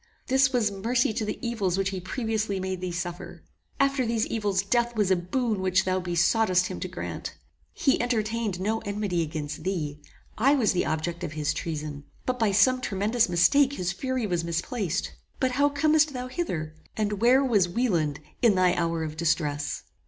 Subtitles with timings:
[0.25, 3.43] This was mercy to the evils which he previously made thee suffer!
[3.79, 7.35] After these evils death was a boon which thou besoughtest him to grant.
[7.71, 10.01] He entertained no enmity against thee:
[10.39, 14.43] I was the object of his treason; but by some tremendous mistake his fury was
[14.43, 15.11] misplaced.
[15.39, 16.73] But how comest thou hither?
[16.97, 19.83] and where was Wieland in thy hour of distress?